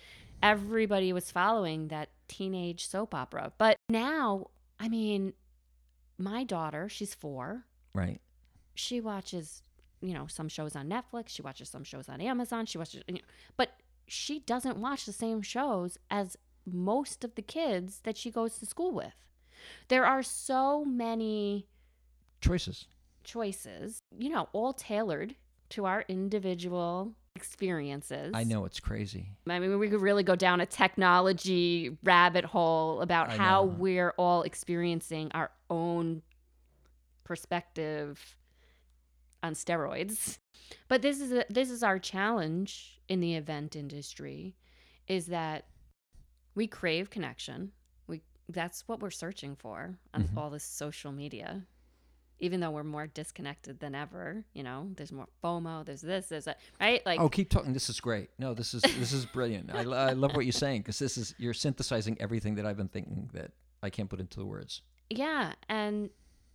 [0.43, 3.53] everybody was following that teenage soap opera.
[3.59, 4.49] But now,
[4.81, 5.35] I mean,
[6.19, 7.65] my daughter, she's four.
[7.95, 8.21] right,
[8.75, 9.63] she watches
[10.03, 13.15] you know some shows on netflix she watches some shows on amazon she watches you
[13.15, 13.21] know,
[13.57, 13.71] but
[14.07, 16.37] she doesn't watch the same shows as
[16.67, 19.15] most of the kids that she goes to school with
[19.89, 21.67] there are so many
[22.41, 22.87] choices.
[23.25, 25.35] choices you know all tailored
[25.69, 29.31] to our individual experiences I know it's crazy.
[29.49, 33.75] I mean, we could really go down a technology rabbit hole about I how know.
[33.79, 36.23] we're all experiencing our own
[37.25, 38.37] perspective
[39.43, 40.39] on steroids.
[40.89, 44.57] But this is a, this is our challenge in the event industry
[45.07, 45.67] is that
[46.55, 47.73] we crave connection.
[48.49, 50.37] That's what we're searching for on Mhm.
[50.37, 51.67] all this social media.
[52.39, 56.45] Even though we're more disconnected than ever, you know, there's more FOMO, there's this, there's
[56.45, 57.05] that, right?
[57.07, 57.73] Like oh, keep talking.
[57.73, 58.29] This is great.
[58.39, 59.75] No, this is this is brilliant.
[59.75, 62.89] I, I love what you're saying because this is you're synthesizing everything that I've been
[62.89, 64.83] thinking that I can't put into the words.
[65.09, 66.11] Yeah, and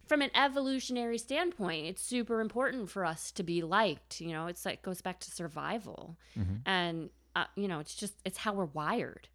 [0.06, 4.22] from an evolutionary standpoint, it's super important for us to be liked.
[4.22, 6.62] You know, it's like goes back to survival, Mhm.
[6.68, 9.30] and uh, you know, it's just it's how we're wired,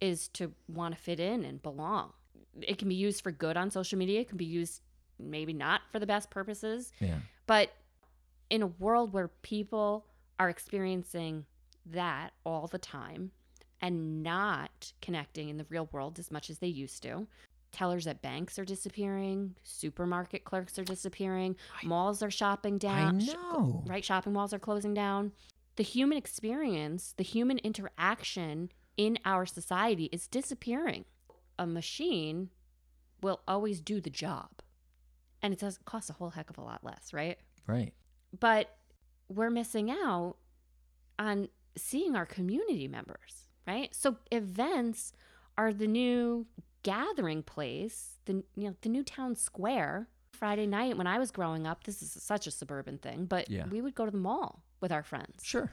[0.00, 2.12] is to want to fit in and belong.
[2.60, 4.20] It can be used for good on social media.
[4.20, 4.80] It can be used
[5.18, 7.70] maybe not for the best purposes, Yeah, but
[8.48, 10.06] in a world where people
[10.38, 11.44] are experiencing
[11.86, 13.30] that all the time
[13.80, 17.26] and not connecting in the real world as much as they used to,
[17.72, 23.20] tellers at banks are disappearing, supermarket clerks are disappearing, malls are shopping I down.
[23.20, 23.84] sh- know.
[23.86, 24.04] right?
[24.04, 25.32] Shopping malls are closing down.
[25.76, 31.06] The human experience, the human interaction in our society is disappearing.
[31.58, 32.50] A machine
[33.22, 34.50] will always do the job.
[35.42, 37.38] And it does cost a whole heck of a lot less, right?
[37.66, 37.94] Right.
[38.38, 38.76] But
[39.28, 40.36] we're missing out
[41.18, 43.94] on seeing our community members, right?
[43.94, 45.12] So events
[45.56, 46.46] are the new
[46.82, 51.66] gathering place, the you know, the new town square Friday night when I was growing
[51.66, 53.66] up, this is such a suburban thing, but Yeah.
[53.68, 55.70] we would go to the mall with our friends, Sure.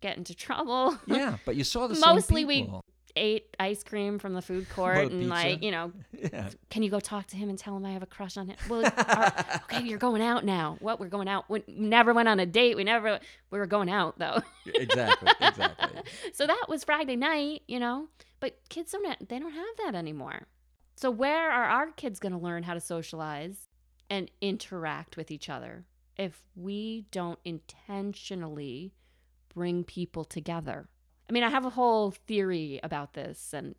[0.00, 0.98] Get into trouble.
[1.06, 2.70] Yeah, but you saw the Mostly we-
[3.14, 5.28] Ate ice cream from the food court and pizza.
[5.28, 6.48] like, you know, Yeah.
[6.70, 8.56] can you go talk to him and tell him I have a crush on him?
[8.70, 10.78] Well, are- okay, you're going out now.
[10.80, 10.98] What?
[10.98, 11.44] We're going out.
[11.50, 12.74] We never went on a date.
[12.74, 13.20] We never.
[13.50, 14.40] We were going out though.
[14.64, 15.30] exactly.
[15.42, 16.02] Exactly.
[16.32, 18.08] so that was Friday night, you know.
[18.40, 19.28] But kids don't.
[19.28, 20.46] They don't have that anymore.
[20.96, 23.68] So where are our kids going to learn how to socialize
[24.08, 25.84] and interact with each other
[26.16, 28.92] if we don't intentionally
[29.54, 30.88] bring people together?
[31.28, 33.74] I mean, I have a whole theory about this, and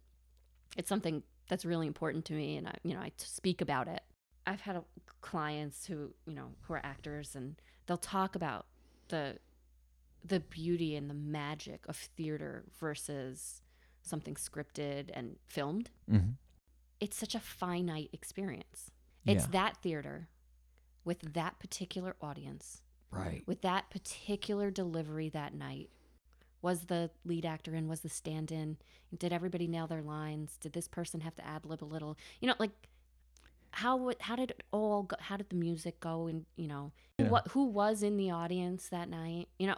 [0.77, 4.01] it's something that's really important to me, and I, you know, I speak about it.
[4.45, 4.83] I've had a,
[5.21, 7.55] clients who, you know, who are actors, and
[7.86, 8.65] they'll talk about
[9.09, 9.38] the
[10.25, 13.62] the beauty and the magic of theater versus
[14.01, 15.89] something scripted and filmed.
[16.09, 16.31] hmm
[17.01, 18.91] It's such a finite experience.
[19.25, 19.51] It's Yeah.
[19.51, 20.29] that theater
[21.03, 22.81] with that particular audience,
[23.13, 23.43] Right.
[23.45, 25.89] with that particular delivery that night.
[26.62, 27.89] Was the lead actor in?
[27.89, 28.78] Was the stand in?
[29.17, 30.56] Did everybody nail their lines?
[30.62, 32.17] Did this person have to ad lib a little?
[32.39, 32.71] You know, like
[33.71, 35.15] how how did it all go?
[35.19, 36.28] How did the music go?
[36.28, 37.30] And you know, Yeah.
[37.30, 39.49] what who was in the audience that night?
[39.60, 39.76] You know,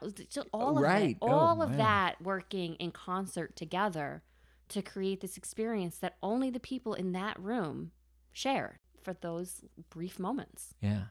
[0.54, 1.12] all of right.
[1.12, 1.78] it, Oh, all of wow.
[1.78, 4.21] that working in concert together
[4.69, 7.91] to create this experience that only the people in that room
[8.32, 10.74] share for those brief moments.
[10.82, 11.06] Yeah.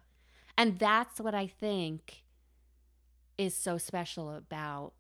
[0.57, 2.25] And that's what I think
[3.37, 4.93] is so special about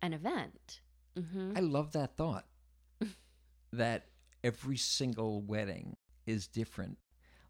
[0.00, 0.80] an event.
[1.16, 2.46] hmm I love that thought.
[3.72, 4.06] that
[4.44, 5.96] every single wedding
[6.26, 6.98] is different,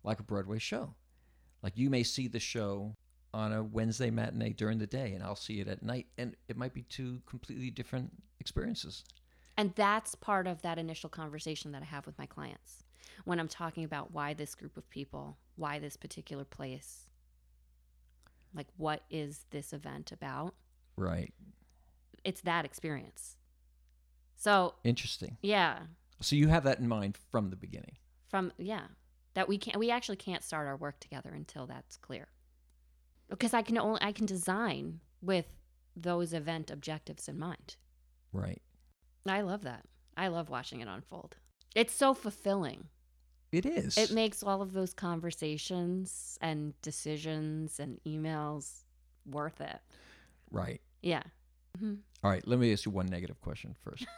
[0.02, 0.94] like a Broadway show.
[1.62, 2.96] Like you may see the show
[3.34, 6.56] on a Wednesday matinee during the day, and I'll see it at night, and it
[6.56, 9.04] might be two completely different experiences.
[9.56, 12.84] And that's part of that initial conversation that I have with my clients
[13.24, 17.08] when I'm talking about why this group of people, why this particular place.
[18.54, 20.54] Like, what is this event about?
[20.96, 21.32] Right.
[22.24, 23.36] It's that experience.
[24.36, 25.36] So, Interesting.
[25.42, 25.80] yeah,
[26.20, 27.96] So you have that in mind from the beginning.
[28.28, 28.84] from, yeah,
[29.34, 32.28] that we can't, we actually can't start our work together until that's clear.
[33.28, 35.46] Because I can only, I can design with
[35.96, 37.76] those event objectives in mind.
[38.32, 38.62] Right.
[39.26, 39.84] I love that.
[40.16, 41.36] I love watching it unfold.
[41.74, 42.84] It's so fulfilling.
[43.52, 43.96] It is.
[43.96, 48.84] It makes all of those conversations and decisions and emails
[49.24, 49.78] worth it.
[50.50, 50.80] right.
[51.02, 51.22] Yeah.
[51.78, 52.46] hmm All right.
[52.46, 54.06] Let me ask you one negative question first.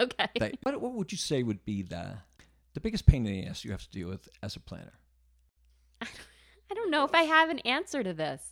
[0.00, 0.28] Okay.
[0.40, 2.18] that, what, what would you say would be the
[2.74, 4.92] the biggest pain in the ass you have to deal with as a planner?
[6.02, 8.42] I don't know if I have an answer to this.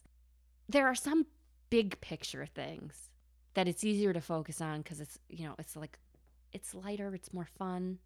[0.68, 1.26] There are some
[1.70, 3.10] big picture things
[3.54, 5.98] that it's easier to focus on because it's, you know, it's like,
[6.52, 7.98] it's lighter, it's more fun.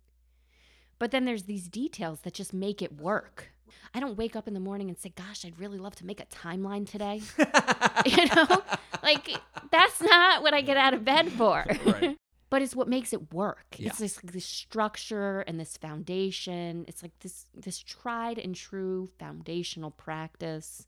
[0.98, 3.48] But then there's these details that just make it work.
[3.94, 6.20] I don't wake up in the morning and say, gosh, I'd really love to make
[6.20, 7.22] a timeline today.
[8.06, 8.62] you know
[9.02, 9.30] like
[9.70, 12.16] that's not what i get out of bed for Right.
[12.50, 13.88] but it's what makes it work Yeah.
[13.88, 19.90] it's this, this structure and this foundation it's like this this tried and true foundational
[19.90, 20.86] practice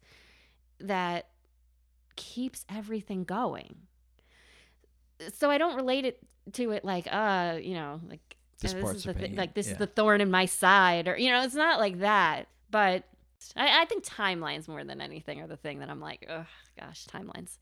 [0.78, 1.28] that
[2.16, 3.74] keeps everything going
[5.34, 6.18] so i don't relate it
[6.52, 9.72] to it like uh you know like This this part's is the like this yeah.
[9.72, 13.04] is the thorn in my side or you know it's not like that but
[13.56, 16.44] I, I think timelines more than anything are the thing that I'm like, oh
[16.78, 17.56] gosh, timelines.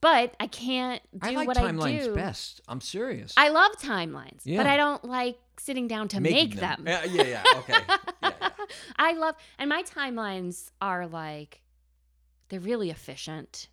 [0.00, 2.14] But I can't do I like what timelines I do.
[2.14, 2.60] best.
[2.68, 3.32] I'm serious.
[3.36, 4.58] I love timelines, Yeah.
[4.58, 6.84] but I don't like sitting down to Making make them.
[6.86, 7.42] Yeah, yeah, yeah.
[7.56, 7.74] Okay.
[7.88, 8.48] Yeah, yeah.
[8.96, 11.62] I love, and my timelines are like,
[12.48, 13.68] they're really efficient.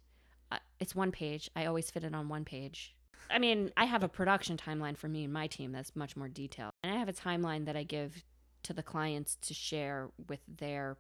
[0.52, 1.50] Uh, It's one page.
[1.56, 2.96] I always fit it on one page.
[3.32, 6.28] I mean, I have a production timeline for me and my team that's much more
[6.28, 6.74] detailed.
[6.84, 8.24] And I have a timeline that I give
[8.64, 10.98] to the clients to share with their,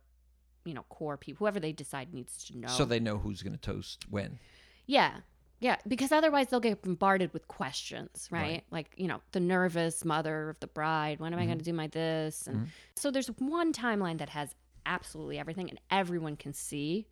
[0.65, 2.69] you know, core people, whoever they decide needs to know.
[2.69, 4.39] So they know who's going to toast when.
[4.85, 5.19] Yeah.
[5.59, 8.41] Yeah, because otherwise they'll get bombarded with questions, right?
[8.41, 8.63] Right.
[8.71, 11.47] Like, you know, the nervous mother of the bride, when am I Mhm.
[11.47, 12.47] going to do my this?
[12.47, 12.67] And Mhm.
[12.95, 14.55] so there's one timeline that has
[14.87, 17.05] absolutely everything and everyone can see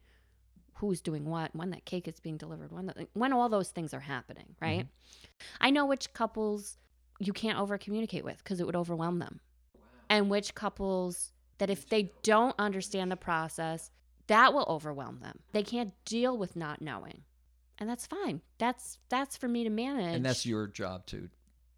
[0.79, 3.93] who's doing what, when that cake is being delivered, when the, when all those things
[3.93, 4.85] are happening, right?
[4.85, 5.45] Mm-hmm.
[5.61, 6.77] I know which couples
[7.19, 9.41] you can't over communicate with because it would overwhelm them.
[10.09, 13.91] And which couples that if they don't understand the process,
[14.27, 15.39] that will overwhelm them.
[15.51, 17.23] They can't deal with not knowing.
[17.77, 18.41] And that's fine.
[18.57, 20.15] That's that's for me to manage.
[20.15, 21.29] And that's your job to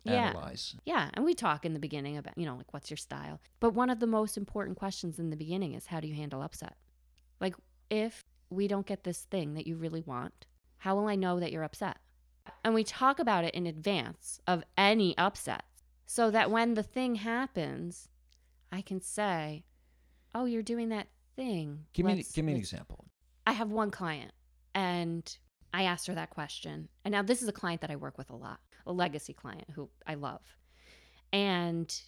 [0.04, 0.30] Yeah.
[0.30, 0.76] analyze.
[0.86, 3.40] Yeah, and we talk in the beginning about, you know, like what's your style.
[3.60, 6.42] But one of the most important questions in the beginning is how do you handle
[6.42, 6.76] upset?
[7.40, 7.56] Like
[7.90, 8.21] if
[8.52, 10.46] we don't get this thing that you really want,
[10.80, 11.98] how will I know that you're upset?
[12.64, 15.64] And we talk about it in advance of any upset
[16.06, 18.10] so that when the thing happens,
[18.72, 19.64] I can say,
[20.36, 21.86] "Oh, you're doing that thing.
[21.94, 23.06] Give me let's- give me an example.
[23.48, 24.34] I have one client
[24.74, 25.38] and
[25.74, 26.90] I asked her that question.
[27.06, 29.70] And now this is a client that I work with a lot, a legacy client
[29.72, 30.42] who I love.
[31.32, 32.02] And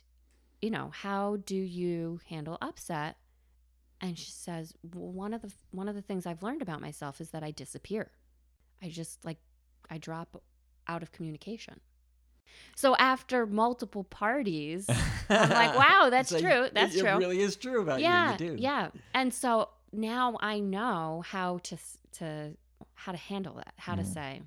[0.62, 3.18] you know, how do you handle upset?
[4.04, 7.20] And she says, well, one of the one of the things I've learned about myself
[7.22, 8.12] is that I disappear.
[8.82, 9.38] I just like
[9.90, 10.42] I drop
[10.88, 11.80] out of communication.
[12.76, 14.88] So after multiple parties,
[15.30, 16.64] I'm like, wow, that's So true.
[16.66, 17.18] it- That's it, true.
[17.18, 18.46] really is true about yeah, you.
[18.48, 18.62] You do.
[18.62, 18.90] yeah.
[19.16, 21.78] And so now I know how to
[22.20, 22.54] to
[22.96, 23.74] how to handle that.
[23.78, 24.14] How to Mhm.
[24.14, 24.42] say,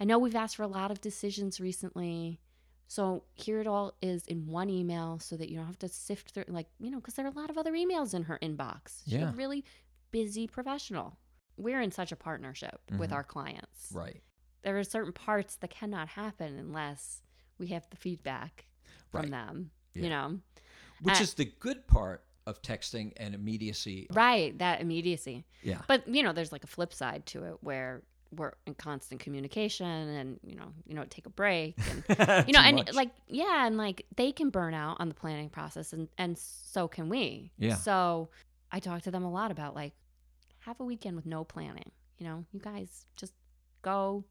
[0.00, 2.40] I know we've asked for a lot of decisions recently.
[2.86, 6.30] So here it all is in one email, so that you don't have to sift
[6.30, 9.02] through, like you know, because there are a lot of other emails in her inbox.
[9.04, 9.30] She's Yeah.
[9.30, 9.64] a really
[10.10, 11.18] busy professional.
[11.56, 13.14] We're in such a partnership with Mhm.
[13.14, 13.90] our clients.
[13.92, 14.22] Right.
[14.62, 17.22] There are certain parts that cannot happen unless
[17.58, 18.66] we have the feedback
[19.10, 19.30] from Right.
[19.30, 19.70] them.
[19.94, 20.02] Yeah.
[20.02, 20.40] You know,
[21.02, 24.06] Which Uh, is the good part of texting and immediacy.
[24.10, 24.56] right?
[24.58, 25.44] That immediacy.
[25.62, 25.82] Yeah.
[25.88, 28.02] But you know, there's like a flip side to it where
[28.36, 32.04] we're in constant communication, and you know, you know, take a break, and
[32.48, 32.94] you know, and much.
[32.94, 36.88] like yeah, and like they can burn out on the planning process, and and so
[36.88, 37.50] can we.
[37.58, 37.74] Yeah.
[37.76, 38.28] So
[38.72, 39.92] I talk to them a lot about like
[40.60, 41.90] have a weekend with no planning.
[42.18, 43.32] You know, you guys just
[43.82, 44.24] go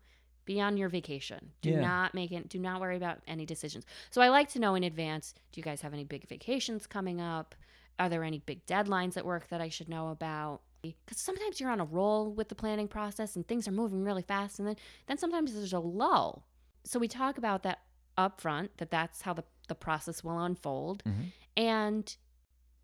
[0.45, 1.51] be on your vacation.
[1.61, 1.79] Do Yeah.
[1.81, 2.49] not make it.
[2.49, 3.85] Do not worry about any decisions.
[4.11, 5.33] So I like to know in advance.
[5.51, 7.55] Do you guys have any big vacations coming up?
[7.99, 10.61] Are there any big deadlines at work that I should know about?
[10.83, 14.21] Because sometimes you're on a roll with the planning process and things are moving really
[14.21, 14.75] fast, and then
[15.07, 16.45] then sometimes there's a lull.
[16.83, 17.79] So we talk about that
[18.17, 18.69] upfront.
[18.77, 21.03] That that's how the the process will unfold.
[21.05, 21.31] Mhm.
[21.55, 22.17] And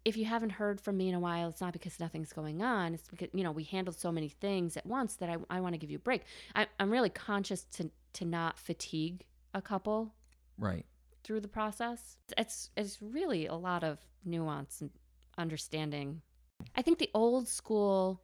[0.05, 2.93] if you haven't heard from me in a while, it's not because nothing's going on.
[2.93, 5.73] It's because, you know, we handled so many things at once that I, I want
[5.73, 6.23] to give you a break.
[6.55, 10.13] I, I'm really conscious to, to not fatigue a couple
[10.57, 10.85] Right.
[11.25, 12.17] through the process.
[12.37, 14.89] It's, it's really a lot of nuance and
[15.37, 16.21] understanding.
[16.75, 18.21] I think the old school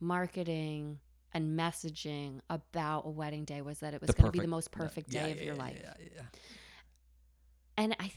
[0.00, 0.98] marketing
[1.32, 4.70] and messaging about a wedding day was that it was going to be the most
[4.72, 5.78] perfect Yeah, day yeah, of your life.
[5.80, 6.22] Yeah, yeah.
[7.76, 8.10] And I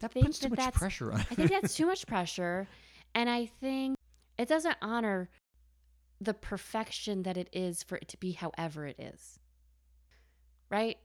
[0.00, 1.20] That think puts too that much pressure on.
[1.30, 2.66] I think that's too much pressure.
[3.14, 3.96] And I think
[4.38, 5.30] it doesn't honor
[6.20, 9.38] the perfection that it is for it to be however it is.
[10.70, 10.98] Right?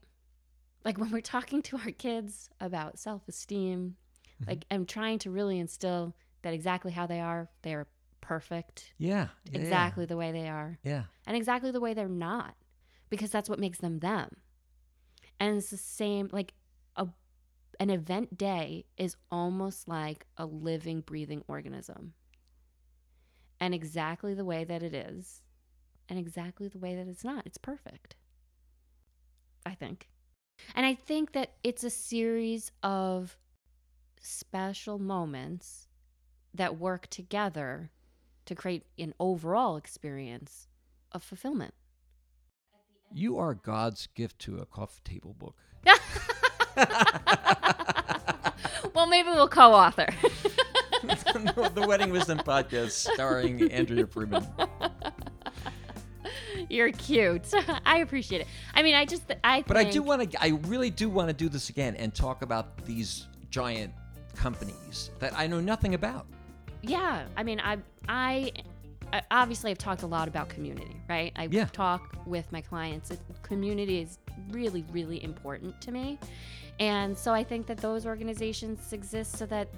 [0.84, 3.96] Like when we're talking to our kids about self esteem,
[4.42, 4.48] Mhm.
[4.48, 6.14] like I'm trying to really instill
[6.44, 7.88] that exactly how they are, they are
[8.20, 11.04] perfect, yeah, yeah, exactly the way they are, Yeah.
[11.26, 12.54] and exactly the way they're not,
[13.10, 14.36] because that's what makes them them.
[15.40, 16.54] And it's the same, like
[16.96, 17.08] a
[17.80, 22.14] an event day is almost like a living, breathing organism.
[23.60, 25.42] And exactly the way that it is,
[26.08, 28.16] and exactly the way that it's not, it's perfect.
[29.66, 30.08] I think.
[30.74, 33.36] And I think that it's a series of
[34.20, 35.88] special moments
[36.54, 37.90] that work together
[38.46, 40.68] to create an overall experience
[41.12, 41.74] of fulfillment.
[43.12, 45.56] You are God's gift to a coffee table book.
[48.94, 50.08] well, maybe we'll co-author.
[51.02, 54.46] the Wedding Wisdom Podcast starring Andrea Freeman.
[56.68, 57.52] You're cute.
[57.84, 58.46] I appreciate it.
[58.74, 61.34] I mean, I just I But I do want to, I really do want to
[61.34, 63.92] do this again and talk about these giant
[64.34, 66.26] companies that I know nothing about.
[66.88, 67.78] Yeah, I mean, I,
[68.08, 68.52] I,
[69.12, 71.32] I obviously have talked a lot about community, right?
[71.36, 71.66] I Yeah.
[71.66, 73.12] talk with my clients.
[73.42, 74.18] Community is
[74.50, 76.18] really, really important to me,
[76.80, 79.68] and so I think that those organizations exist so that,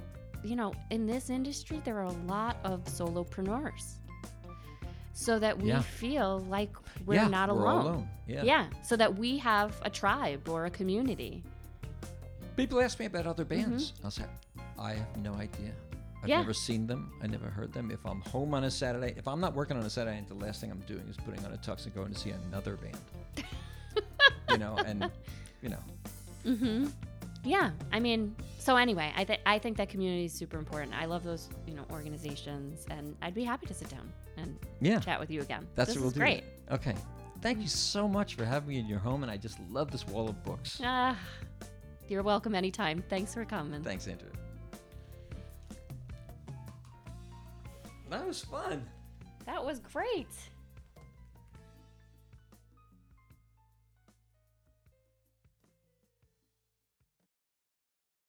[0.42, 3.96] you know, in this industry there are a lot of solopreneurs,
[5.12, 5.80] so that we Yeah.
[5.82, 6.70] feel like
[7.04, 7.86] we're yeah, not we're all alone.
[7.86, 8.09] alone.
[8.26, 8.42] Yeah.
[8.42, 11.42] Yeah, so that we have a tribe or a community.
[12.57, 13.92] People ask me about other bands.
[13.92, 14.04] Mm-hmm.
[14.07, 14.24] I'll say,
[14.78, 15.72] I have no idea.
[16.27, 16.39] I've Yeah.
[16.41, 17.12] never seen them.
[17.22, 17.93] I never heard them.
[17.93, 20.61] If I'm home on a Saturday, if I'm not working on a Saturday, the last
[20.61, 22.99] thing I'm doing is putting on a tux and going to see another band.
[24.51, 25.09] you know, and
[25.62, 25.79] you know,
[26.45, 26.87] Mm-hmm.
[27.45, 30.95] Yeah, I mean, so anyway, I think I think that community is super important.
[30.95, 34.99] I love those, you know, organizations, and I'd be happy to sit down and yeah,
[34.99, 35.64] chat with you again.
[35.77, 36.18] that's this what we'll do.
[36.20, 36.43] great.
[36.72, 36.97] Okay.
[37.43, 40.05] Thank you so much for having me in your home, and I just love this
[40.09, 40.81] wall of books.
[40.85, 41.16] Ah,
[42.09, 43.05] you're welcome anytime.
[43.09, 43.83] Thanks for coming.
[43.85, 44.31] Thanks, Andrew.
[48.11, 48.86] That was fun.
[49.46, 50.28] That was great.